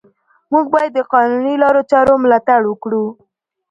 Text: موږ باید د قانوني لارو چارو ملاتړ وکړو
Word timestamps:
موږ 0.51 0.65
باید 0.75 0.91
د 0.95 0.99
قانوني 1.13 1.55
لارو 1.63 1.81
چارو 1.91 2.13
ملاتړ 2.23 2.59
وکړو 2.67 3.05